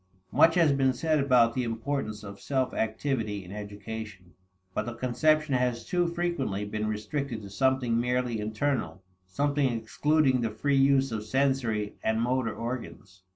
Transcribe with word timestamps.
Much 0.31 0.55
has 0.55 0.71
been 0.71 0.93
said 0.93 1.19
about 1.19 1.53
the 1.53 1.61
importance 1.63 2.23
of 2.23 2.39
"self 2.41 2.73
activity" 2.73 3.45
in 3.45 3.51
education, 3.51 4.33
but 4.73 4.87
the 4.87 4.95
conception 4.95 5.53
has 5.53 5.85
too 5.85 6.07
frequently 6.07 6.65
been 6.65 6.87
restricted 6.87 7.43
to 7.43 7.51
something 7.51 7.99
merely 7.99 8.39
internal 8.39 9.03
something 9.27 9.71
excluding 9.71 10.41
the 10.41 10.49
free 10.49 10.75
use 10.75 11.11
of 11.11 11.23
sensory 11.23 11.97
and 12.03 12.19
motor 12.19 12.51
organs. 12.55 13.21